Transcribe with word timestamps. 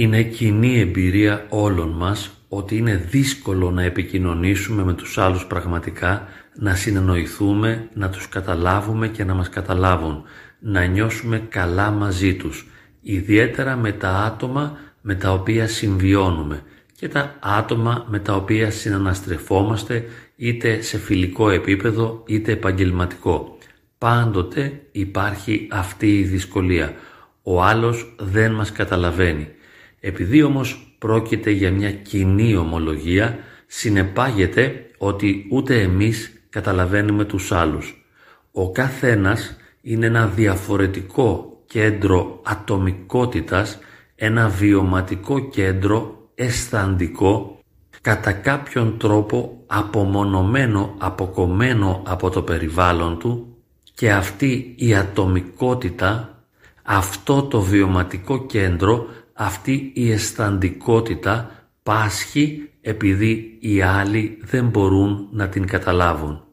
Είναι 0.00 0.22
κοινή 0.22 0.80
εμπειρία 0.80 1.46
όλων 1.48 1.88
μας 1.88 2.30
ότι 2.48 2.76
είναι 2.76 2.96
δύσκολο 3.10 3.70
να 3.70 3.82
επικοινωνήσουμε 3.82 4.84
με 4.84 4.92
τους 4.92 5.18
άλλους 5.18 5.46
πραγματικά, 5.46 6.28
να 6.54 6.74
συνεννοηθούμε, 6.74 7.88
να 7.94 8.08
τους 8.08 8.28
καταλάβουμε 8.28 9.08
και 9.08 9.24
να 9.24 9.34
μας 9.34 9.48
καταλάβουν, 9.48 10.22
να 10.58 10.84
νιώσουμε 10.84 11.38
καλά 11.48 11.90
μαζί 11.90 12.34
τους, 12.34 12.66
ιδιαίτερα 13.00 13.76
με 13.76 13.92
τα 13.92 14.08
άτομα 14.10 14.78
με 15.00 15.14
τα 15.14 15.32
οποία 15.32 15.68
συμβιώνουμε 15.68 16.62
και 16.96 17.08
τα 17.08 17.36
άτομα 17.40 18.06
με 18.08 18.18
τα 18.18 18.34
οποία 18.34 18.70
συναναστρεφόμαστε 18.70 20.04
είτε 20.36 20.82
σε 20.82 20.98
φιλικό 20.98 21.50
επίπεδο 21.50 22.22
είτε 22.26 22.52
επαγγελματικό. 22.52 23.58
Πάντοτε 23.98 24.80
υπάρχει 24.92 25.68
αυτή 25.70 26.18
η 26.18 26.22
δυσκολία. 26.22 26.94
Ο 27.42 27.62
άλλος 27.62 28.14
δεν 28.18 28.52
μας 28.52 28.72
καταλαβαίνει. 28.72 29.48
Επειδή 30.00 30.42
όμως 30.42 30.94
πρόκειται 30.98 31.50
για 31.50 31.70
μια 31.70 31.92
κοινή 31.92 32.56
ομολογία, 32.56 33.38
συνεπάγεται 33.66 34.86
ότι 34.98 35.46
ούτε 35.50 35.80
εμείς 35.80 36.32
καταλαβαίνουμε 36.50 37.24
τους 37.24 37.52
άλλους. 37.52 38.04
Ο 38.52 38.72
καθένας 38.72 39.56
είναι 39.80 40.06
ένα 40.06 40.26
διαφορετικό 40.26 41.60
κέντρο 41.66 42.40
ατομικότητας, 42.44 43.78
ένα 44.14 44.48
βιωματικό 44.48 45.48
κέντρο 45.48 46.28
αισθαντικό, 46.34 47.58
κατά 48.00 48.32
κάποιον 48.32 48.98
τρόπο 48.98 49.62
απομονωμένο, 49.66 50.94
αποκομμένο 50.98 52.02
από 52.06 52.30
το 52.30 52.42
περιβάλλον 52.42 53.18
του 53.18 53.56
και 53.94 54.12
αυτή 54.12 54.74
η 54.76 54.94
ατομικότητα, 54.94 56.40
αυτό 56.82 57.42
το 57.42 57.60
βιωματικό 57.60 58.46
κέντρο 58.46 59.06
αυτή 59.40 59.90
η 59.94 60.12
αισθαντικότητα 60.12 61.50
πάσχει 61.82 62.70
επειδή 62.80 63.56
οι 63.60 63.82
άλλοι 63.82 64.38
δεν 64.42 64.68
μπορούν 64.68 65.28
να 65.32 65.48
την 65.48 65.66
καταλάβουν. 65.66 66.44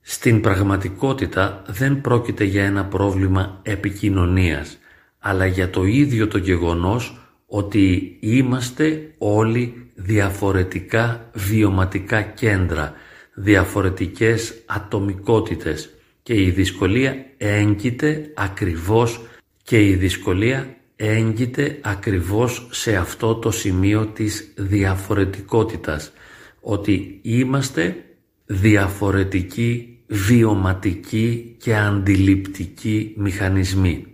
Στην 0.00 0.40
πραγματικότητα 0.40 1.62
δεν 1.66 2.00
πρόκειται 2.00 2.44
για 2.44 2.64
ένα 2.64 2.84
πρόβλημα 2.84 3.60
επικοινωνίας, 3.62 4.78
αλλά 5.18 5.46
για 5.46 5.70
το 5.70 5.84
ίδιο 5.84 6.28
το 6.28 6.38
γεγονός 6.38 7.18
ότι 7.46 8.16
είμαστε 8.20 9.14
όλοι 9.18 9.90
διαφορετικά 9.94 11.30
βιωματικά 11.34 12.22
κέντρα, 12.22 12.92
διαφορετικές 13.34 14.62
ατομικότητες 14.66 15.90
και 16.22 16.42
η 16.42 16.50
δυσκολία 16.50 17.16
έγκυται 17.36 18.32
ακριβώς 18.34 19.20
και 19.62 19.86
η 19.88 19.94
δυσκολία 19.94 20.76
έγκυται 21.00 21.78
ακριβώς 21.82 22.66
σε 22.70 22.96
αυτό 22.96 23.34
το 23.34 23.50
σημείο 23.50 24.06
της 24.06 24.52
διαφορετικότητας, 24.56 26.12
ότι 26.60 27.18
είμαστε 27.22 27.96
διαφορετικοί 28.46 29.98
βιωματικοί 30.06 31.56
και 31.58 31.76
αντιληπτικοί 31.76 33.14
μηχανισμοί. 33.16 34.06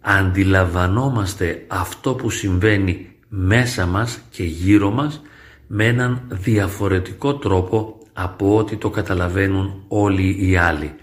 Αντιλαμβανόμαστε 0.00 1.64
αυτό 1.66 2.14
που 2.14 2.30
συμβαίνει 2.30 3.06
μέσα 3.28 3.86
μας 3.86 4.20
και 4.30 4.44
γύρω 4.44 4.90
μας 4.90 5.22
με 5.66 5.86
έναν 5.86 6.22
διαφορετικό 6.28 7.34
τρόπο 7.34 7.98
από 8.12 8.56
ό,τι 8.56 8.76
το 8.76 8.90
καταλαβαίνουν 8.90 9.84
όλοι 9.88 10.36
οι 10.38 10.56
άλλοι. 10.56 10.94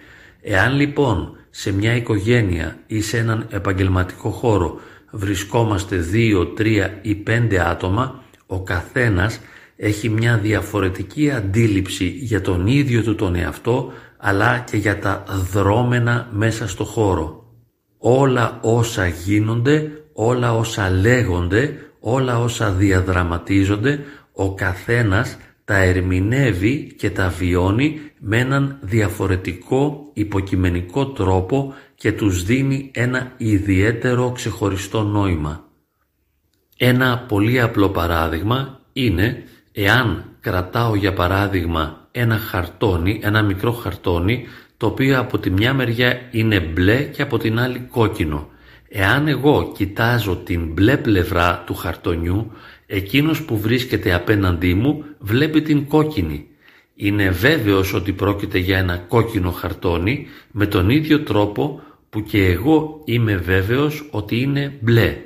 Εάν 0.41 0.75
λοιπόν 0.75 1.37
σε 1.49 1.73
μια 1.73 1.95
οικογένεια 1.95 2.77
ή 2.87 3.01
σε 3.01 3.17
έναν 3.17 3.47
επαγγελματικό 3.49 4.29
χώρο 4.29 4.79
βρισκόμαστε 5.11 5.95
δύο, 5.95 6.45
τρία 6.45 6.99
ή 7.01 7.15
πέντε 7.15 7.69
άτομα, 7.69 8.23
ο 8.45 8.63
καθένας 8.63 9.39
έχει 9.75 10.09
μια 10.09 10.37
διαφορετική 10.37 11.31
αντίληψη 11.31 12.05
για 12.05 12.41
τον 12.41 12.67
ίδιο 12.67 13.03
του 13.03 13.15
τον 13.15 13.35
εαυτό 13.35 13.93
αλλά 14.17 14.59
και 14.59 14.77
για 14.77 14.99
τα 14.99 15.23
δρόμενα 15.51 16.27
μέσα 16.31 16.67
στο 16.67 16.83
χώρο. 16.83 17.43
Όλα 17.97 18.59
όσα 18.61 19.07
γίνονται, 19.07 19.91
όλα 20.13 20.55
όσα 20.55 20.89
λέγονται, 20.89 21.77
όλα 21.99 22.39
όσα 22.39 22.71
διαδραματίζονται, 22.71 23.99
ο 24.33 24.53
καθένας 24.53 25.37
τα 25.69 25.77
ερμηνεύει 25.77 26.93
και 26.97 27.09
τα 27.09 27.29
βιώνει 27.29 27.99
με 28.19 28.37
έναν 28.37 28.77
διαφορετικό 28.81 30.09
υποκειμενικό 30.13 31.07
τρόπο 31.07 31.73
και 31.95 32.11
τους 32.11 32.43
δίνει 32.43 32.91
ένα 32.93 33.31
ιδιαίτερο 33.37 34.31
ξεχωριστό 34.31 35.03
νόημα. 35.03 35.63
Ένα 36.77 37.25
πολύ 37.27 37.61
απλό 37.61 37.89
παράδειγμα 37.89 38.79
είναι 38.93 39.43
εάν 39.71 40.25
κρατάω 40.39 40.95
για 40.95 41.13
παράδειγμα 41.13 42.07
ένα 42.11 42.37
χαρτόνι, 42.37 43.19
ένα 43.23 43.41
μικρό 43.41 43.71
χαρτόνι 43.71 44.45
το 44.77 44.85
οποίο 44.85 45.19
από 45.19 45.39
τη 45.39 45.49
μια 45.49 45.73
μεριά 45.73 46.21
είναι 46.31 46.59
μπλε 46.59 47.03
και 47.03 47.21
από 47.21 47.37
την 47.37 47.59
άλλη 47.59 47.79
κόκκινο. 47.79 48.47
Εάν 48.89 49.27
εγώ 49.27 49.71
κοιτάζω 49.75 50.35
την 50.35 50.73
μπλε 50.73 50.97
πλευρά 50.97 51.63
του 51.65 51.73
χαρτονιού, 51.73 52.51
εκείνος 52.91 53.43
που 53.43 53.57
βρίσκεται 53.57 54.13
απέναντί 54.13 54.73
μου 54.73 55.05
βλέπει 55.19 55.61
την 55.61 55.87
κόκκινη. 55.87 56.47
Είναι 56.95 57.29
βέβαιος 57.29 57.93
ότι 57.93 58.11
πρόκειται 58.11 58.57
για 58.57 58.77
ένα 58.77 58.97
κόκκινο 58.97 59.51
χαρτόνι 59.51 60.27
με 60.51 60.65
τον 60.65 60.89
ίδιο 60.89 61.23
τρόπο 61.23 61.81
που 62.09 62.23
και 62.23 62.45
εγώ 62.45 63.01
είμαι 63.05 63.35
βέβαιος 63.35 64.07
ότι 64.11 64.39
είναι 64.39 64.77
μπλε. 64.79 65.17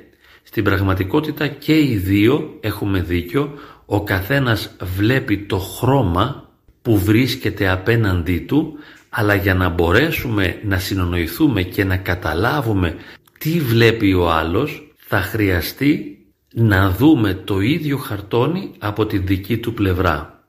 Στην 0.42 0.64
πραγματικότητα 0.64 1.46
και 1.46 1.78
οι 1.78 1.96
δύο 1.96 2.56
έχουμε 2.60 3.00
δίκιο, 3.00 3.52
ο 3.86 4.04
καθένας 4.04 4.76
βλέπει 4.96 5.38
το 5.38 5.58
χρώμα 5.58 6.50
που 6.82 6.98
βρίσκεται 6.98 7.68
απέναντί 7.68 8.38
του, 8.38 8.78
αλλά 9.08 9.34
για 9.34 9.54
να 9.54 9.68
μπορέσουμε 9.68 10.60
να 10.64 10.78
συνονοηθούμε 10.78 11.62
και 11.62 11.84
να 11.84 11.96
καταλάβουμε 11.96 12.96
τι 13.38 13.60
βλέπει 13.60 14.12
ο 14.12 14.30
άλλος, 14.30 14.92
θα 14.96 15.20
χρειαστεί 15.20 16.18
να 16.54 16.90
δούμε 16.90 17.34
το 17.34 17.60
ίδιο 17.60 17.96
χαρτόνι 17.96 18.70
από 18.78 19.06
τη 19.06 19.18
δική 19.18 19.58
του 19.58 19.74
πλευρά. 19.74 20.44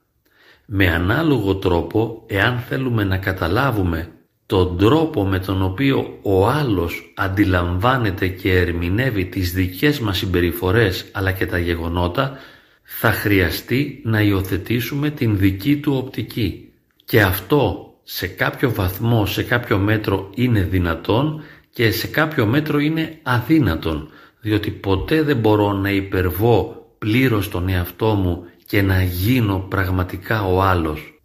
Με 0.65 0.87
ανάλογο 0.87 1.55
τρόπο, 1.55 2.23
εάν 2.27 2.57
θέλουμε 2.59 3.03
να 3.03 3.17
καταλάβουμε 3.17 4.09
τον 4.45 4.77
τρόπο 4.77 5.25
με 5.25 5.39
τον 5.39 5.61
οποίο 5.61 6.19
ο 6.21 6.47
άλλος 6.47 7.13
αντιλαμβάνεται 7.15 8.27
και 8.27 8.57
ερμηνεύει 8.57 9.25
τις 9.25 9.53
δικές 9.53 9.99
μας 9.99 10.17
συμπεριφορές 10.17 11.05
αλλά 11.11 11.31
και 11.31 11.45
τα 11.45 11.57
γεγονότα, 11.57 12.37
θα 12.83 13.11
χρειαστεί 13.11 14.01
να 14.03 14.21
υιοθετήσουμε 14.21 15.09
την 15.09 15.37
δική 15.37 15.77
του 15.77 15.93
οπτική. 15.95 16.71
Και 17.05 17.21
αυτό 17.21 17.93
σε 18.03 18.27
κάποιο 18.27 18.71
βαθμό, 18.73 19.25
σε 19.25 19.43
κάποιο 19.43 19.77
μέτρο 19.77 20.29
είναι 20.35 20.61
δυνατόν 20.61 21.43
και 21.69 21.91
σε 21.91 22.07
κάποιο 22.07 22.45
μέτρο 22.45 22.79
είναι 22.79 23.19
αδύνατον, 23.23 24.09
διότι 24.45 24.71
ποτέ 24.71 25.21
δεν 25.21 25.37
μπορώ 25.37 25.73
να 25.73 25.91
υπερβώ 25.91 26.85
πλήρως 26.97 27.49
τον 27.49 27.69
εαυτό 27.69 28.05
μου 28.05 28.43
και 28.65 28.81
να 28.81 29.03
γίνω 29.03 29.65
πραγματικά 29.69 30.45
ο 30.45 30.61
άλλος. 30.61 31.19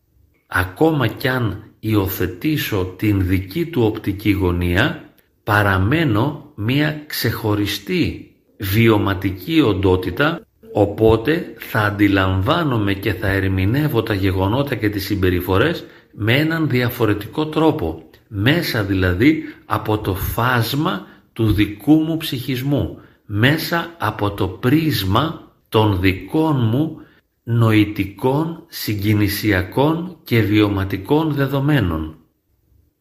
Ακόμα 0.46 1.06
κι 1.06 1.28
αν 1.28 1.62
υιοθετήσω 1.80 2.94
την 2.96 3.26
δική 3.26 3.66
του 3.66 3.82
οπτική 3.82 4.30
γωνία, 4.30 5.04
παραμένω 5.44 6.52
μία 6.54 7.02
ξεχωριστή 7.06 8.30
βιωματική 8.58 9.60
οντότητα, 9.60 10.46
οπότε 10.72 11.54
θα 11.58 11.80
αντιλαμβάνομαι 11.80 12.94
και 12.94 13.12
θα 13.12 13.28
ερμηνεύω 13.28 14.02
τα 14.02 14.14
γεγονότα 14.14 14.74
και 14.74 14.88
τις 14.88 15.04
συμπεριφορές 15.04 15.84
με 16.12 16.36
έναν 16.36 16.68
διαφορετικό 16.68 17.46
τρόπο, 17.46 18.02
μέσα 18.28 18.82
δηλαδή 18.84 19.42
από 19.66 19.98
το 19.98 20.14
φάσμα 20.14 21.06
του 21.32 21.52
δικού 21.52 21.94
μου 21.94 22.16
ψυχισμού, 22.16 22.98
μέσα 23.32 23.94
από 23.98 24.30
το 24.30 24.48
πρίσμα 24.48 25.52
των 25.68 26.00
δικών 26.00 26.68
μου 26.68 26.96
νοητικών, 27.42 28.64
συγκινησιακών 28.68 30.16
και 30.24 30.40
βιωματικών 30.40 31.32
δεδομένων. 31.32 32.16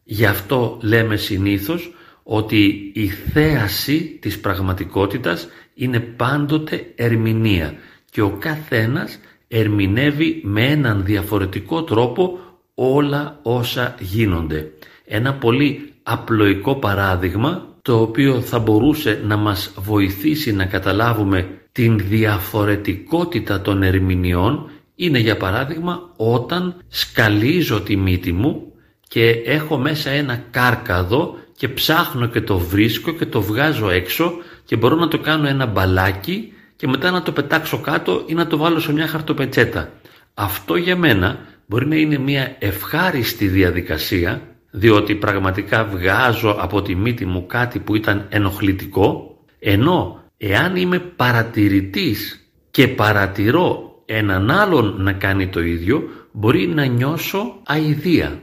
Γι' 0.04 0.26
αυτό 0.26 0.78
λέμε 0.82 1.16
συνήθως 1.16 1.94
ότι 2.22 2.90
η 2.94 3.08
θέαση 3.08 4.18
της 4.20 4.40
πραγματικότητας 4.40 5.48
είναι 5.74 6.00
πάντοτε 6.00 6.92
ερμηνεία 6.94 7.74
και 8.10 8.20
ο 8.20 8.30
καθένας 8.30 9.18
ερμηνεύει 9.48 10.40
με 10.44 10.66
έναν 10.66 11.04
διαφορετικό 11.04 11.82
τρόπο 11.82 12.38
όλα 12.74 13.38
όσα 13.42 13.94
γίνονται. 14.00 14.72
Ένα 15.04 15.34
πολύ 15.34 15.92
απλοϊκό 16.02 16.76
παράδειγμα 16.76 17.69
το 17.90 18.00
οποίο 18.00 18.40
θα 18.40 18.58
μπορούσε 18.58 19.20
να 19.24 19.36
μας 19.36 19.72
βοηθήσει 19.76 20.52
να 20.52 20.64
καταλάβουμε 20.64 21.48
την 21.72 21.98
διαφορετικότητα 21.98 23.60
των 23.60 23.82
ερμηνεών 23.82 24.70
είναι 24.94 25.18
για 25.18 25.36
παράδειγμα 25.36 26.12
όταν 26.16 26.76
σκαλίζω 26.88 27.80
τη 27.80 27.96
μύτη 27.96 28.32
μου 28.32 28.72
και 29.08 29.28
έχω 29.30 29.78
μέσα 29.78 30.10
ένα 30.10 30.44
κάρκαδο 30.50 31.36
και 31.56 31.68
ψάχνω 31.68 32.26
και 32.26 32.40
το 32.40 32.58
βρίσκω 32.58 33.12
και 33.12 33.26
το 33.26 33.42
βγάζω 33.42 33.90
έξω 33.90 34.32
και 34.64 34.76
μπορώ 34.76 34.96
να 34.96 35.08
το 35.08 35.18
κάνω 35.18 35.48
ένα 35.48 35.66
μπαλάκι 35.66 36.52
και 36.76 36.88
μετά 36.88 37.10
να 37.10 37.22
το 37.22 37.32
πετάξω 37.32 37.78
κάτω 37.78 38.22
ή 38.26 38.34
να 38.34 38.46
το 38.46 38.56
βάλω 38.56 38.80
σε 38.80 38.92
μια 38.92 39.06
χαρτοπετσέτα. 39.06 39.92
Αυτό 40.34 40.76
για 40.76 40.96
μένα 40.96 41.38
μπορεί 41.66 41.86
να 41.86 41.96
είναι 41.96 42.18
μια 42.18 42.56
ευχάριστη 42.58 43.46
διαδικασία 43.46 44.42
διότι 44.70 45.14
πραγματικά 45.14 45.84
βγάζω 45.84 46.56
από 46.58 46.82
τη 46.82 46.94
μύτη 46.94 47.26
μου 47.26 47.46
κάτι 47.46 47.78
που 47.78 47.96
ήταν 47.96 48.26
ενοχλητικό 48.28 49.38
ενώ 49.58 50.22
εάν 50.36 50.76
είμαι 50.76 50.98
παρατηρητής 50.98 52.44
και 52.70 52.88
παρατηρώ 52.88 54.02
έναν 54.04 54.50
άλλον 54.50 54.94
να 54.98 55.12
κάνει 55.12 55.48
το 55.48 55.62
ίδιο 55.62 56.02
μπορεί 56.32 56.66
να 56.66 56.84
νιώσω 56.84 57.60
αηδία. 57.66 58.40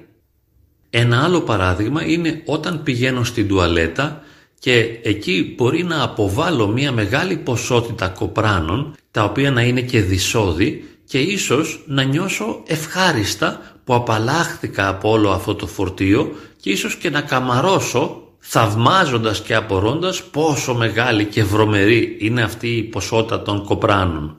Ένα 0.89 1.23
άλλο 1.23 1.41
παράδειγμα 1.41 2.05
είναι 2.05 2.41
όταν 2.45 2.83
πηγαίνω 2.83 3.23
στην 3.23 3.47
τουαλέτα 3.47 4.21
και 4.59 4.99
εκεί 5.03 5.53
μπορεί 5.57 5.83
να 5.83 6.03
αποβάλω 6.03 6.67
μια 6.67 6.91
μεγάλη 6.91 7.37
ποσότητα 7.37 8.07
κοπράνων 8.07 8.95
τα 9.11 9.23
οποία 9.23 9.51
να 9.51 9.61
είναι 9.61 9.81
και 9.81 10.01
δυσόδη 10.01 10.85
και 11.05 11.19
ίσως 11.19 11.83
να 11.87 12.03
νιώσω 12.03 12.63
ευχάριστα 12.67 13.76
που 13.87 13.93
απαλλάχθηκα 13.93 14.87
από 14.87 15.09
όλο 15.09 15.29
αυτό 15.29 15.55
το 15.55 15.67
φορτίο 15.67 16.35
και 16.59 16.69
ίσως 16.69 16.95
και 16.95 17.09
να 17.09 17.21
καμαρώσω 17.21 18.21
θαυμάζοντας 18.39 19.41
και 19.41 19.55
απορώντας 19.55 20.23
πόσο 20.23 20.75
μεγάλη 20.75 21.25
και 21.25 21.43
βρωμερή 21.43 22.17
είναι 22.19 22.41
αυτή 22.41 22.67
η 22.67 22.83
ποσότητα 22.83 23.41
των 23.41 23.63
κοπράνων. 23.63 24.37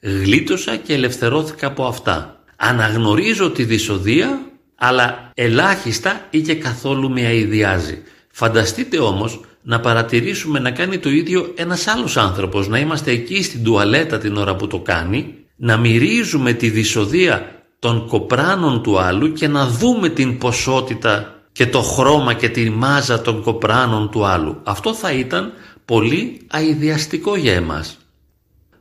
Γλίτωσα 0.00 0.76
και 0.76 0.92
ελευθερώθηκα 0.92 1.66
από 1.66 1.84
αυτά. 1.84 2.42
Αναγνωρίζω 2.56 3.50
τη 3.50 3.64
δυσοδεία 3.64 4.40
αλλά 4.74 5.30
ελάχιστα 5.34 6.26
ή 6.30 6.40
και 6.40 6.54
καθόλου 6.54 7.10
με 7.10 7.26
αηδιάζει. 7.26 8.02
Φανταστείτε 8.30 8.98
όμως 8.98 9.40
να 9.62 9.80
παρατηρήσουμε 9.80 10.58
να 10.58 10.70
κάνει 10.70 10.98
το 10.98 11.10
ίδιο 11.10 11.52
ένας 11.56 11.86
άλλος 11.86 12.16
άνθρωπος, 12.16 12.68
να 12.68 12.78
είμαστε 12.78 13.10
εκεί 13.10 13.42
στην 13.42 13.64
τουαλέτα 13.64 14.18
την 14.18 14.36
ώρα 14.36 14.56
που 14.56 14.66
το 14.66 14.78
κάνει, 14.78 15.34
να 15.56 15.76
μυρίζουμε 15.76 16.52
τη 16.52 16.70
δυσοδεία 16.70 17.54
των 17.84 18.06
κοπράνων 18.06 18.82
του 18.82 18.98
άλλου 18.98 19.32
και 19.32 19.48
να 19.48 19.66
δούμε 19.66 20.08
την 20.08 20.38
ποσότητα 20.38 21.42
και 21.52 21.66
το 21.66 21.80
χρώμα 21.80 22.34
και 22.34 22.48
τη 22.48 22.70
μάζα 22.70 23.20
των 23.20 23.42
κοπράνων 23.42 24.10
του 24.10 24.24
άλλου. 24.24 24.60
Αυτό 24.62 24.94
θα 24.94 25.12
ήταν 25.12 25.52
πολύ 25.84 26.40
αειδιαστικό 26.50 27.36
για 27.36 27.52
εμάς. 27.52 27.96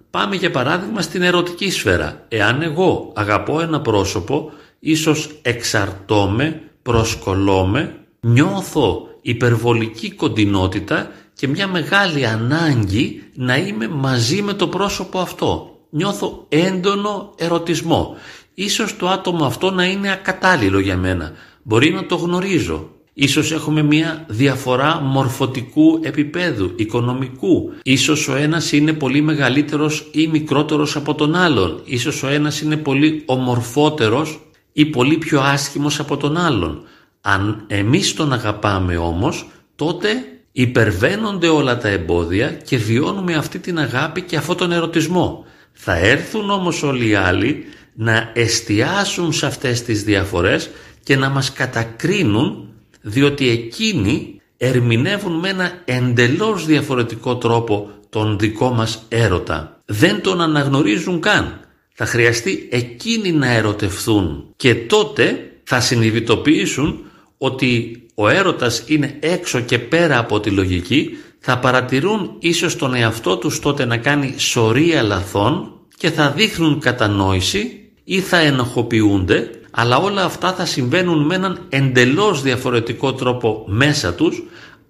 Πάμε 0.09 0.35
για 0.35 0.51
παράδειγμα 0.51 1.01
στην 1.01 1.21
ερωτική 1.21 1.71
σφαίρα. 1.71 2.25
Εάν 2.27 2.61
εγώ 2.61 3.11
αγαπώ 3.15 3.59
ένα 3.61 3.81
πρόσωπο, 3.81 4.51
ίσως 4.79 5.39
εξαρτώμαι, 5.41 6.61
προσκολώμαι, 6.81 7.95
νιώθω 8.19 9.07
υπερβολική 9.21 10.11
κοντινότητα 10.11 11.11
και 11.33 11.47
μια 11.47 11.67
μεγάλη 11.67 12.25
ανάγκη 12.25 13.23
να 13.35 13.57
είμαι 13.57 13.87
μαζί 13.87 14.41
με 14.41 14.53
το 14.53 14.67
πρόσωπο 14.67 15.19
αυτό. 15.19 15.67
Νιώθω 15.89 16.45
έντονο 16.49 17.33
ερωτισμό. 17.35 18.15
Ίσως 18.53 18.97
το 18.97 19.09
άτομο 19.09 19.45
αυτό 19.45 19.71
να 19.71 19.85
είναι 19.85 20.11
ακατάλληλο 20.11 20.79
για 20.79 20.97
μένα. 20.97 21.31
Μπορεί 21.63 21.91
να 21.91 22.05
το 22.05 22.15
γνωρίζω. 22.15 22.89
Ίσως 23.13 23.51
έχουμε 23.51 23.83
μια 23.83 24.25
διαφορά 24.27 24.99
μορφωτικού 25.01 25.99
επίπεδου, 26.01 26.73
οικονομικού. 26.75 27.71
Ίσως 27.83 28.27
ο 28.27 28.35
ένας 28.35 28.71
είναι 28.71 28.93
πολύ 28.93 29.21
μεγαλύτερος 29.21 30.09
ή 30.11 30.27
μικρότερος 30.27 30.95
από 30.95 31.15
τον 31.15 31.35
άλλον. 31.35 31.81
Ίσως 31.85 32.23
ο 32.23 32.27
ένας 32.27 32.61
είναι 32.61 32.77
πολύ 32.77 33.23
ομορφότερος 33.25 34.39
ή 34.73 34.85
πολύ 34.85 35.17
πιο 35.17 35.41
άσχημος 35.41 35.99
από 35.99 36.17
τον 36.17 36.37
άλλον. 36.37 36.83
Αν 37.21 37.63
εμείς 37.67 38.13
τον 38.13 38.33
αγαπάμε 38.33 38.97
όμως, 38.97 39.47
τότε 39.75 40.09
υπερβαίνονται 40.51 41.47
όλα 41.47 41.77
τα 41.77 41.87
εμπόδια 41.87 42.47
και 42.51 42.77
βιώνουμε 42.77 43.35
αυτή 43.35 43.59
την 43.59 43.79
αγάπη 43.79 44.21
και 44.21 44.37
αυτόν 44.37 44.57
τον 44.57 44.71
ερωτισμό. 44.71 45.45
Θα 45.73 45.97
έρθουν 45.97 46.49
όμως 46.49 46.83
όλοι 46.83 47.07
οι 47.07 47.15
άλλοι 47.15 47.65
να 47.93 48.31
εστιάσουν 48.33 49.33
σε 49.33 49.45
αυτές 49.45 49.83
τις 49.83 50.03
διαφορές 50.03 50.69
και 51.03 51.15
να 51.15 51.29
μας 51.29 51.53
κατακρίνουν 51.53 52.67
διότι 53.01 53.49
εκείνοι 53.49 54.41
ερμηνεύουν 54.57 55.39
με 55.39 55.49
ένα 55.49 55.71
εντελώς 55.85 56.65
διαφορετικό 56.65 57.37
τρόπο 57.37 57.91
τον 58.09 58.39
δικό 58.39 58.69
μας 58.69 59.05
έρωτα. 59.07 59.81
Δεν 59.85 60.21
τον 60.21 60.41
αναγνωρίζουν 60.41 61.19
καν. 61.19 61.59
Θα 61.93 62.05
χρειαστεί 62.05 62.67
εκείνοι 62.71 63.31
να 63.31 63.51
ερωτευθούν 63.51 64.45
και 64.55 64.75
τότε 64.75 65.51
θα 65.63 65.79
συνειδητοποιήσουν 65.79 66.99
ότι 67.37 68.03
ο 68.15 68.27
έρωτας 68.27 68.83
είναι 68.85 69.17
έξω 69.19 69.59
και 69.59 69.79
πέρα 69.79 70.17
από 70.17 70.39
τη 70.39 70.49
λογική 70.49 71.17
θα 71.39 71.59
παρατηρούν 71.59 72.35
ίσως 72.39 72.75
τον 72.75 72.93
εαυτό 72.93 73.37
τους 73.37 73.59
τότε 73.59 73.85
να 73.85 73.97
κάνει 73.97 74.33
σωρία 74.37 75.03
λαθών 75.03 75.73
και 75.97 76.09
θα 76.09 76.31
δείχνουν 76.31 76.79
κατανόηση 76.79 77.82
ή 78.03 78.19
θα 78.19 78.37
ενοχοποιούνται 78.37 79.49
αλλά 79.71 79.97
όλα 79.97 80.23
αυτά 80.23 80.53
θα 80.53 80.65
συμβαίνουν 80.65 81.25
με 81.25 81.35
έναν 81.35 81.59
εντελώς 81.69 82.41
διαφορετικό 82.41 83.13
τρόπο 83.13 83.63
μέσα 83.67 84.13
τους 84.13 84.43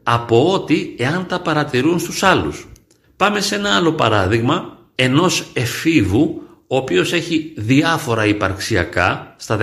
από 0.04 0.54
ό,τι 0.54 0.96
εάν 0.98 1.26
τα 1.28 1.40
παρατηρούν 1.40 2.00
στους 2.00 2.24
άλλους. 2.24 2.68
Πάμε 3.16 3.40
σε 3.42 3.56
ένα 3.56 3.76
άλλο 3.76 3.94
παράδειγμα 3.94 4.78
ενός 4.96 5.46
εφήβου 5.54 6.42
ο 6.68 6.78
οποίος 6.78 7.14
έχει 7.14 7.54
διάφορα 7.56 8.26
υπαρξιακά 8.26 9.36
στα 9.38 9.58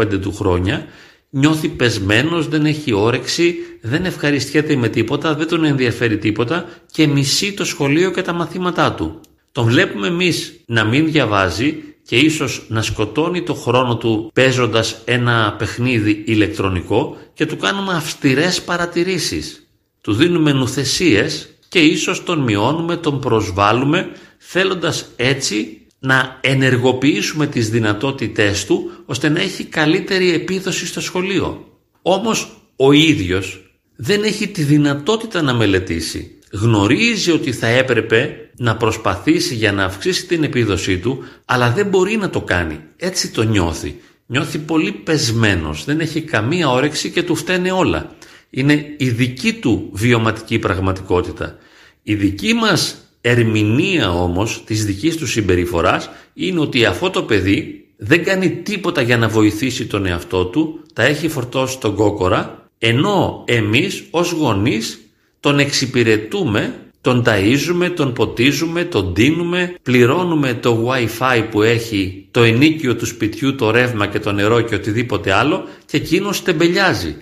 14-15 0.00 0.20
του 0.20 0.32
χρόνια 0.32 0.86
νιώθει 1.30 1.68
πεσμένος, 1.68 2.48
δεν 2.48 2.66
έχει 2.66 2.92
όρεξη, 2.92 3.54
δεν 3.80 4.04
ευχαριστιέται 4.04 4.76
με 4.76 4.88
τίποτα, 4.88 5.34
δεν 5.34 5.48
τον 5.48 5.64
ενδιαφέρει 5.64 6.18
τίποτα 6.18 6.68
και 6.90 7.06
μισεί 7.06 7.52
το 7.52 7.64
σχολείο 7.64 8.10
και 8.10 8.22
τα 8.22 8.32
μαθήματά 8.32 8.92
του. 8.92 9.20
Τον 9.52 9.64
βλέπουμε 9.64 10.06
εμείς 10.06 10.62
να 10.66 10.84
μην 10.84 11.06
διαβάζει 11.06 11.76
και 12.12 12.18
ίσως 12.18 12.62
να 12.68 12.82
σκοτώνει 12.82 13.42
το 13.42 13.54
χρόνο 13.54 13.96
του 13.96 14.30
παίζοντας 14.34 15.02
ένα 15.04 15.54
παιχνίδι 15.58 16.22
ηλεκτρονικό 16.26 17.16
και 17.34 17.46
του 17.46 17.56
κάνουμε 17.56 17.92
αυστηρές 17.92 18.62
παρατηρήσεις. 18.62 19.66
Του 20.00 20.12
δίνουμε 20.12 20.52
νουθεσίες 20.52 21.48
και 21.68 21.78
ίσως 21.78 22.24
τον 22.24 22.38
μειώνουμε, 22.38 22.96
τον 22.96 23.20
προσβάλλουμε 23.20 24.10
θέλοντας 24.38 25.06
έτσι 25.16 25.86
να 25.98 26.38
ενεργοποιήσουμε 26.40 27.46
τις 27.46 27.70
δυνατότητές 27.70 28.64
του 28.66 28.90
ώστε 29.06 29.28
να 29.28 29.40
έχει 29.40 29.64
καλύτερη 29.64 30.32
επίδοση 30.32 30.86
στο 30.86 31.00
σχολείο. 31.00 31.66
Όμως 32.02 32.56
ο 32.76 32.92
ίδιος 32.92 33.72
δεν 33.96 34.22
έχει 34.22 34.48
τη 34.48 34.62
δυνατότητα 34.62 35.42
να 35.42 35.54
μελετήσει. 35.54 36.38
Γνωρίζει 36.52 37.30
ότι 37.30 37.52
θα 37.52 37.66
έπρεπε 37.66 38.50
να 38.56 38.76
προσπαθήσει 38.76 39.54
για 39.54 39.72
να 39.72 39.84
αυξήσει 39.84 40.26
την 40.26 40.44
επίδοσή 40.44 40.98
του, 40.98 41.24
αλλά 41.44 41.70
δεν 41.70 41.86
μπορεί 41.86 42.16
να 42.16 42.30
το 42.30 42.40
κάνει. 42.40 42.80
Έτσι 42.96 43.30
το 43.30 43.42
νιώθει. 43.42 44.00
Νιώθει 44.26 44.58
πολύ 44.58 44.92
πεσμένος, 44.92 45.84
δεν 45.84 46.00
έχει 46.00 46.20
καμία 46.20 46.70
όρεξη 46.70 47.10
και 47.10 47.22
του 47.22 47.34
φταίνε 47.34 47.72
όλα. 47.72 48.16
Είναι 48.50 48.94
η 48.96 49.08
δική 49.08 49.52
του 49.52 49.90
βιωματική 49.92 50.58
πραγματικότητα. 50.58 51.56
Η 52.02 52.14
δική 52.14 52.52
μας 52.52 52.96
ερμηνεία 53.20 54.12
όμως 54.12 54.62
της 54.64 54.84
δικής 54.84 55.16
του 55.16 55.26
συμπεριφοράς 55.26 56.10
είναι 56.34 56.60
ότι 56.60 56.84
αυτό 56.84 57.10
το 57.10 57.22
παιδί 57.22 57.86
δεν 57.96 58.24
κάνει 58.24 58.50
τίποτα 58.50 59.00
για 59.00 59.16
να 59.16 59.28
βοηθήσει 59.28 59.86
τον 59.86 60.06
εαυτό 60.06 60.44
του, 60.44 60.80
τα 60.92 61.02
έχει 61.02 61.28
φορτώσει 61.28 61.78
τον 61.78 61.94
κόκορα, 61.94 62.70
ενώ 62.78 63.44
εμείς 63.46 64.04
ως 64.10 64.30
γονείς 64.30 65.01
τον 65.42 65.58
εξυπηρετούμε, 65.58 66.74
τον 67.00 67.24
ταΐζουμε, 67.26 67.92
τον 67.96 68.12
ποτίζουμε, 68.12 68.84
τον 68.84 69.14
τίνουμε, 69.14 69.74
πληρώνουμε 69.82 70.54
το 70.54 70.88
wifi 70.88 71.46
που 71.50 71.62
έχει 71.62 72.28
το 72.30 72.42
ενίκιο 72.42 72.96
του 72.96 73.06
σπιτιού, 73.06 73.54
το 73.54 73.70
ρεύμα 73.70 74.06
και 74.06 74.18
το 74.18 74.32
νερό 74.32 74.60
και 74.60 74.74
οτιδήποτε 74.74 75.32
άλλο 75.32 75.68
και 75.86 75.96
εκείνος 75.96 76.42
τεμπελιάζει. 76.42 77.16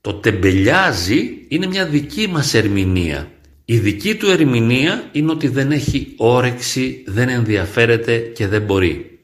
Το 0.00 0.14
τεμπελιάζει 0.14 1.44
είναι 1.48 1.66
μια 1.66 1.86
δική 1.86 2.28
μας 2.28 2.54
ερμηνεία. 2.54 3.30
Η 3.64 3.78
δική 3.78 4.14
του 4.14 4.30
ερμηνεία 4.30 5.08
είναι 5.12 5.30
ότι 5.30 5.48
δεν 5.48 5.70
έχει 5.70 6.14
όρεξη, 6.16 7.02
δεν 7.06 7.28
ενδιαφέρεται 7.28 8.18
και 8.18 8.46
δεν 8.46 8.62
μπορεί. 8.62 9.18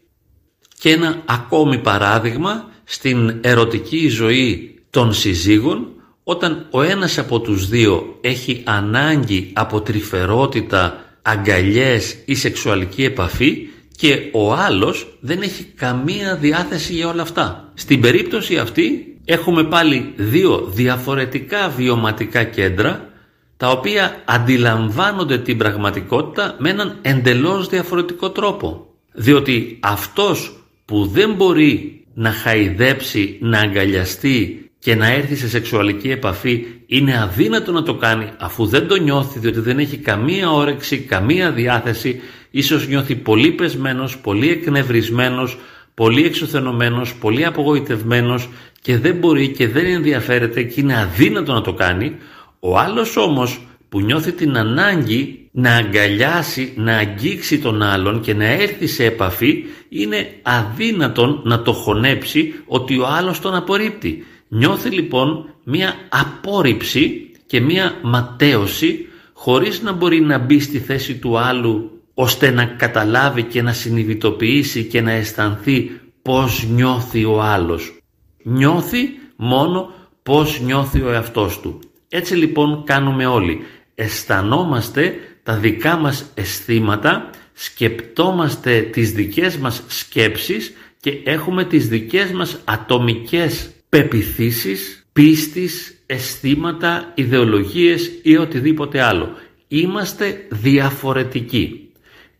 Και 0.78 0.90
ένα 0.90 1.22
ακόμη 1.24 1.78
παράδειγμα 1.78 2.70
στην 2.84 3.38
ερωτική 3.40 4.08
ζωή 4.08 4.74
των 4.90 5.12
συζύγων 5.12 5.95
όταν 6.28 6.66
ο 6.70 6.82
ένας 6.82 7.18
από 7.18 7.40
τους 7.40 7.68
δύο 7.68 8.18
έχει 8.20 8.62
ανάγκη 8.64 9.50
από 9.52 9.80
τρυφερότητα, 9.80 11.04
αγκαλιές 11.22 12.16
ή 12.24 12.34
σεξουαλική 12.34 13.04
επαφή 13.04 13.68
και 13.96 14.30
ο 14.32 14.52
άλλος 14.52 15.18
δεν 15.20 15.42
έχει 15.42 15.64
καμία 15.64 16.36
διάθεση 16.36 16.92
για 16.92 17.08
όλα 17.08 17.22
αυτά. 17.22 17.72
Στην 17.74 18.00
περίπτωση 18.00 18.56
αυτή 18.56 19.16
έχουμε 19.24 19.64
πάλι 19.64 20.12
δύο 20.16 20.70
διαφορετικά 20.74 21.68
βιωματικά 21.68 22.44
κέντρα 22.44 23.08
τα 23.56 23.70
οποία 23.70 24.22
αντιλαμβάνονται 24.24 25.38
την 25.38 25.58
πραγματικότητα 25.58 26.56
με 26.58 26.70
έναν 26.70 26.98
εντελώς 27.02 27.68
διαφορετικό 27.68 28.30
τρόπο. 28.30 28.86
Διότι 29.12 29.78
αυτός 29.82 30.64
που 30.84 31.06
δεν 31.06 31.32
μπορεί 31.32 32.04
να 32.14 32.30
χαϊδέψει, 32.30 33.38
να 33.40 33.58
αγκαλιαστεί 33.58 34.65
και 34.78 34.94
να 34.94 35.12
έρθει 35.12 35.36
σε 35.36 35.48
σεξουαλική 35.48 36.10
επαφή 36.10 36.66
είναι 36.86 37.20
αδύνατο 37.22 37.72
να 37.72 37.82
το 37.82 37.94
κάνει 37.94 38.30
αφού 38.38 38.66
δεν 38.66 38.88
το 38.88 38.96
νιώθει 38.96 39.38
διότι 39.38 39.60
δεν 39.60 39.78
έχει 39.78 39.96
καμία 39.96 40.50
όρεξη, 40.50 40.98
καμία 40.98 41.52
διάθεση, 41.52 42.20
ίσως 42.50 42.88
νιώθει 42.88 43.16
πολύ 43.16 43.50
πεσμένος, 43.50 44.18
πολύ 44.18 44.48
εκνευρισμένος, 44.50 45.58
πολύ 45.94 46.24
εξουθενωμένος, 46.24 47.14
πολύ 47.14 47.44
απογοητευμένος 47.44 48.48
και 48.80 48.98
δεν 48.98 49.16
μπορεί 49.16 49.48
και 49.48 49.68
δεν 49.68 49.86
ενδιαφέρεται 49.86 50.62
και 50.62 50.80
είναι 50.80 50.98
αδύνατο 50.98 51.52
να 51.52 51.60
το 51.60 51.72
κάνει, 51.72 52.16
ο 52.60 52.78
άλλος 52.78 53.16
όμως 53.16 53.60
που 53.88 54.00
νιώθει 54.00 54.32
την 54.32 54.56
ανάγκη 54.56 55.48
να 55.52 55.74
αγκαλιάσει, 55.74 56.72
να 56.76 56.96
αγγίξει 56.96 57.58
τον 57.58 57.82
άλλον 57.82 58.20
και 58.20 58.34
να 58.34 58.44
έρθει 58.44 58.86
σε 58.86 59.04
επαφή 59.04 59.64
είναι 59.88 60.28
αδύνατον 60.42 61.40
να 61.44 61.62
το 61.62 61.72
χωνέψει 61.72 62.54
ότι 62.66 62.98
ο 62.98 63.06
άλλος 63.06 63.40
τον 63.40 63.54
απορρίπτει. 63.54 64.24
Νιώθει 64.48 64.90
λοιπόν 64.90 65.54
μία 65.64 65.94
απόρριψη 66.08 67.30
και 67.46 67.60
μία 67.60 67.98
ματέωση 68.02 69.08
χωρίς 69.32 69.82
να 69.82 69.92
μπορεί 69.92 70.20
να 70.20 70.38
μπει 70.38 70.60
στη 70.60 70.78
θέση 70.78 71.14
του 71.16 71.38
άλλου 71.38 72.00
ώστε 72.14 72.50
να 72.50 72.64
καταλάβει 72.64 73.42
και 73.42 73.62
να 73.62 73.72
συνειδητοποιήσει 73.72 74.84
και 74.84 75.00
να 75.00 75.10
αισθανθεί 75.10 75.90
πώς 76.22 76.66
νιώθει 76.68 77.24
ο 77.24 77.42
άλλος. 77.42 77.98
Νιώθει 78.42 79.08
μόνο 79.36 79.92
πώς 80.22 80.60
νιώθει 80.60 81.00
ο 81.00 81.10
εαυτός 81.10 81.60
του. 81.60 81.78
Έτσι 82.08 82.34
λοιπόν 82.34 82.84
κάνουμε 82.84 83.26
όλοι. 83.26 83.60
Αισθανόμαστε 83.94 85.14
τα 85.42 85.56
δικά 85.56 85.96
μας 85.96 86.30
αισθήματα, 86.34 87.30
σκεπτόμαστε 87.52 88.80
τις 88.80 89.12
δικές 89.12 89.56
μας 89.56 89.82
σκέψεις 89.86 90.72
και 91.00 91.20
έχουμε 91.24 91.64
τις 91.64 91.88
δικές 91.88 92.30
μας 92.32 92.58
ατομικές 92.64 93.70
πεπιθήσεις, 93.88 95.06
πίστης, 95.12 96.02
αισθήματα, 96.06 97.12
ιδεολογίες 97.14 98.10
ή 98.22 98.36
οτιδήποτε 98.36 99.02
άλλο. 99.02 99.28
Είμαστε 99.68 100.46
διαφορετικοί. 100.50 101.90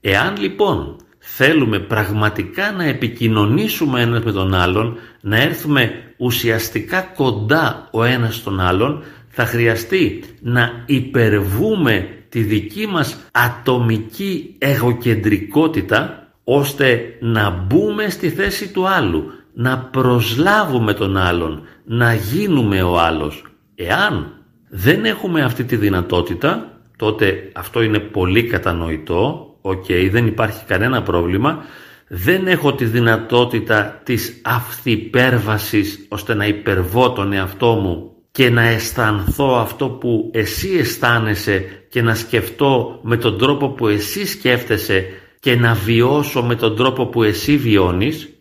Εάν 0.00 0.36
λοιπόν 0.36 0.96
θέλουμε 1.18 1.78
πραγματικά 1.78 2.72
να 2.72 2.84
επικοινωνήσουμε 2.84 4.00
ένας 4.00 4.24
με 4.24 4.32
τον 4.32 4.54
άλλον, 4.54 4.98
να 5.20 5.40
έρθουμε 5.40 5.92
ουσιαστικά 6.16 7.00
κοντά 7.00 7.88
ο 7.92 8.04
ένας 8.04 8.34
στον 8.34 8.60
άλλον, 8.60 9.02
θα 9.28 9.46
χρειαστεί 9.46 10.22
να 10.40 10.82
υπερβούμε 10.86 12.08
τη 12.28 12.40
δική 12.42 12.86
μας 12.86 13.16
ατομική 13.32 14.54
εγωκεντρικότητα 14.58 16.28
ώστε 16.44 17.16
να 17.20 17.50
μπούμε 17.50 18.08
στη 18.08 18.30
θέση 18.30 18.68
του 18.68 18.88
άλλου, 18.88 19.32
να 19.58 19.78
προσλάβουμε 19.78 20.94
τον 20.94 21.16
άλλον, 21.16 21.62
να 21.84 22.14
γίνουμε 22.14 22.82
ο 22.82 22.98
άλλος. 22.98 23.44
Εάν 23.74 24.44
δεν 24.68 25.04
έχουμε 25.04 25.42
αυτή 25.42 25.64
τη 25.64 25.76
δυνατότητα, 25.76 26.80
τότε 26.96 27.50
αυτό 27.54 27.82
είναι 27.82 27.98
πολύ 27.98 28.44
κατανοητό, 28.44 29.56
οκ, 29.60 29.84
δεν 30.10 30.26
υπάρχει 30.26 30.64
κανένα 30.64 31.02
πρόβλημα, 31.02 31.64
δεν 32.08 32.46
έχω 32.46 32.74
τη 32.74 32.84
δυνατότητα 32.84 34.00
της 34.04 34.40
αυθυπέρβασης 34.44 36.06
ώστε 36.08 36.34
να 36.34 36.46
υπερβώ 36.46 37.12
τον 37.12 37.32
εαυτό 37.32 37.74
μου 37.74 38.10
και 38.30 38.50
να 38.50 38.62
αισθανθώ 38.62 39.58
αυτό 39.60 39.88
που 39.88 40.30
εσύ 40.34 40.76
αισθάνεσαι 40.78 41.64
και 41.90 42.02
να 42.02 42.14
σκεφτώ 42.14 43.00
με 43.02 43.16
τον 43.16 43.38
τρόπο 43.38 43.68
που 43.68 43.86
εσύ 43.86 44.26
σκέφτεσαι 44.26 45.06
και 45.40 45.56
να 45.56 45.74
βιώσω 45.74 46.42
με 46.42 46.54
τον 46.54 46.76
τρόπο 46.76 47.06
που 47.06 47.22
εσύ 47.22 47.56
βιώνεις, 47.56 48.35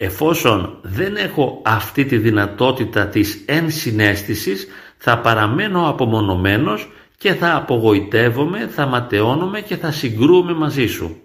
εφόσον 0.00 0.78
δεν 0.82 1.16
έχω 1.16 1.62
αυτή 1.64 2.04
τη 2.04 2.18
δυνατότητα 2.18 3.06
της 3.06 3.42
ενσυναίσθησης, 3.46 4.66
θα 4.96 5.18
παραμένω 5.18 5.88
απομονωμένος 5.88 6.90
και 7.18 7.34
θα 7.34 7.56
απογοητεύομαι, 7.56 8.66
θα 8.66 8.86
ματαιώνομαι 8.86 9.60
και 9.60 9.76
θα 9.76 9.90
συγκρούομαι 9.90 10.52
μαζί 10.54 10.86
σου. 10.86 11.16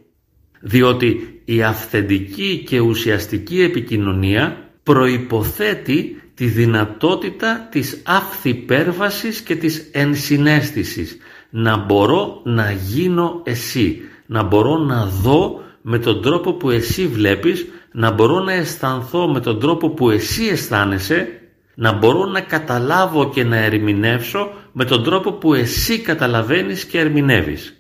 Διότι 0.60 1.42
η 1.46 1.64
αυθεντική 1.64 2.64
και 2.68 2.80
ουσιαστική 2.80 3.62
επικοινωνία 3.62 4.70
προϋποθέτει 4.84 6.22
τη 6.34 6.46
δυνατότητα 6.46 7.68
της 7.72 8.02
αυθυπέρβασης 8.06 9.42
και 9.42 9.56
της 9.56 9.90
ενσυναίσθησης. 9.92 11.18
Να 11.50 11.78
μπορώ 11.78 12.42
να 12.44 12.72
γίνω 12.72 13.42
εσύ, 13.44 14.02
να 14.26 14.44
μπορώ 14.44 14.78
να 14.78 15.06
δω 15.06 15.62
με 15.86 16.00
τον 16.00 16.22
τρόπο 16.22 16.54
που 16.54 16.70
εσύ 16.70 17.08
βλέπεις, 17.08 17.68
να 17.92 18.12
μπορώ 18.12 18.40
να 18.40 18.54
αισθανθώ 18.54 19.28
με 19.28 19.40
τον 19.40 19.60
τρόπο 19.60 19.90
που 19.90 20.10
εσύ 20.10 20.46
αισθάνεσαι, 20.46 21.28
να 21.76 21.92
μπορώ 21.92 22.26
να 22.26 22.42
καταλάβω 22.42 23.30
και 23.30 23.44
να 23.44 23.58
ερμηνεύσω 23.58 24.52
με 24.72 24.86
τον 24.86 25.04
τρόπο 25.04 25.32
που 25.32 25.54
εσύ 25.54 26.00
καταλαβαίνεις 26.00 26.86
και 26.86 27.00
ερμηνεύεις. 27.00 27.78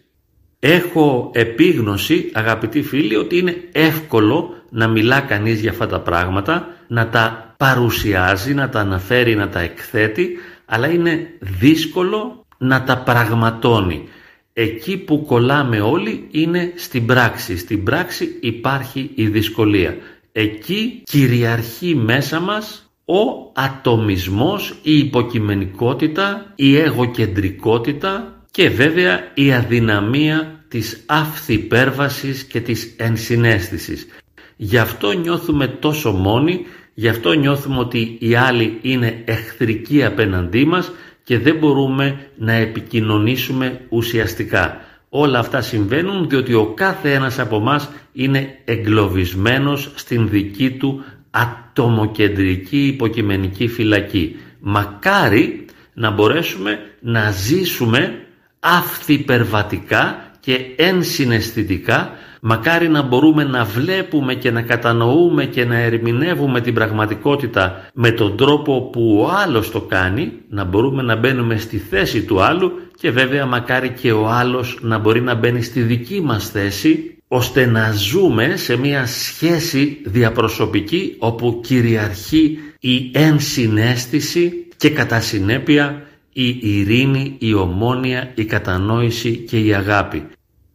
Έχω 0.59 1.31
επίγνωση, 1.33 2.31
αγαπητοί 2.33 2.81
φίλοι, 2.81 3.15
ότι 3.15 3.37
είναι 3.37 3.55
εύκολο 3.71 4.53
να 4.69 4.87
μιλά 4.87 5.19
κανείς 5.19 5.61
για 5.61 5.71
αυτά 5.71 5.87
τα 5.87 5.99
πράγματα, 5.99 6.67
να 6.87 7.09
τα 7.09 7.55
παρουσιάζει, 7.57 8.53
να 8.53 8.69
τα 8.69 8.79
αναφέρει, 8.79 9.35
να 9.35 9.49
τα 9.49 9.59
εκθέτει, 9.59 10.37
αλλά 10.65 10.87
είναι 10.87 11.27
δύσκολο 11.39 12.45
να 12.57 12.83
τα 12.83 12.97
πραγματώνει. 12.97 14.07
Εκεί 14.53 14.97
που 14.97 15.25
κολλάμε 15.25 15.81
όλοι 15.81 16.27
είναι 16.31 16.73
στην 16.75 17.05
πράξη. 17.05 17.57
Στην 17.57 17.83
πράξη 17.83 18.37
υπάρχει 18.41 19.11
η 19.15 19.27
δυσκολία. 19.27 19.97
Εκεί 20.31 21.01
κυριαρχεί 21.03 21.95
μέσα 21.95 22.39
μας 22.39 22.91
ο 23.05 23.51
ατομισμός, 23.53 24.75
η 24.81 24.97
υποκειμενικότητα, 24.97 26.53
η 26.55 26.77
εγωκεντρικότητα 26.77 28.43
και 28.51 28.69
βέβαια 28.69 29.31
η 29.33 29.53
αδυναμία 29.53 30.65
της 30.67 31.03
αυθυπέρβασης 31.05 32.43
και 32.43 32.61
της 32.61 32.95
ενσυναίσθησης. 32.97 34.07
Γι' 34.55 34.77
αυτό 34.77 35.11
νιώθουμε 35.11 35.67
τόσο 35.67 36.11
μόνοι, 36.11 36.65
γι' 36.93 37.07
αυτό 37.07 37.33
νιώθουμε 37.33 37.79
ότι 37.79 38.17
οι 38.19 38.35
άλλοι 38.35 38.79
είναι 38.81 39.21
εχθρικοί 39.25 40.03
απέναντί 40.03 40.65
μας 40.65 40.91
και 41.23 41.39
δεν 41.39 41.55
μπορούμε 41.55 42.27
να 42.37 42.53
επικοινωνήσουμε 42.53 43.79
ουσιαστικά. 43.89 44.81
Όλα 45.09 45.39
αυτά 45.39 45.61
συμβαίνουν 45.61 46.29
διότι 46.29 46.53
ο 46.53 46.65
κάθε 46.65 47.13
ένας 47.13 47.39
από 47.39 47.59
μας 47.59 47.89
είναι 48.13 48.57
εγκλωβισμένος 48.65 49.91
στην 49.95 50.29
δική 50.29 50.71
του 50.71 51.03
ατομοκεντρική 51.31 52.87
υποκειμενική 52.87 53.67
φυλακή. 53.67 54.35
Μακάρι 54.59 55.65
να 55.93 56.11
μπορέσουμε 56.11 56.79
να 56.99 57.31
ζήσουμε 57.31 58.25
αυθυπερβατικά 58.59 60.31
και 60.39 60.59
ενσυναισθητικά 60.75 62.11
μακάρι 62.45 62.89
να 62.89 63.01
μπορούμε 63.01 63.43
να 63.43 63.63
βλέπουμε 63.63 64.33
και 64.33 64.51
να 64.51 64.61
κατανοούμε 64.61 65.45
και 65.45 65.65
να 65.65 65.77
ερμηνεύουμε 65.77 66.61
την 66.61 66.73
πραγματικότητα 66.73 67.89
με 67.93 68.11
τον 68.11 68.37
τρόπο 68.37 68.81
που 68.81 69.19
ο 69.21 69.29
άλλος 69.43 69.71
το 69.71 69.81
κάνει, 69.81 70.31
να 70.49 70.63
μπορούμε 70.63 71.01
να 71.01 71.15
μπαίνουμε 71.15 71.57
στη 71.57 71.77
θέση 71.77 72.23
του 72.23 72.41
άλλου 72.41 72.71
και 72.99 73.11
βέβαια 73.11 73.45
μακάρι 73.45 73.89
και 73.89 74.11
ο 74.11 74.27
άλλος 74.27 74.77
να 74.81 74.97
μπορεί 74.97 75.21
να 75.21 75.35
μπαίνει 75.35 75.61
στη 75.61 75.81
δική 75.81 76.21
μας 76.21 76.49
θέση 76.49 77.17
ώστε 77.27 77.65
να 77.65 77.91
ζούμε 77.91 78.53
σε 78.55 78.77
μια 78.77 79.05
σχέση 79.05 80.01
διαπροσωπική 80.05 81.15
όπου 81.19 81.59
κυριαρχεί 81.63 82.57
η 82.79 83.11
ενσυναίσθηση 83.13 84.67
και 84.77 84.89
κατά 84.89 85.19
συνέπεια 85.19 86.01
η 86.33 86.59
ειρήνη, 86.61 87.35
η 87.39 87.53
ομόνια, 87.53 88.31
η 88.35 88.45
κατανόηση 88.45 89.37
και 89.37 89.59
η 89.59 89.73
αγάπη. 89.73 90.27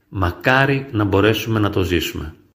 Μακάρι 0.08 0.88
να 0.92 1.04
μπορέσουμε 1.04 1.58
να 1.58 1.70
το 1.70 1.82
ζήσουμε. 1.82 2.34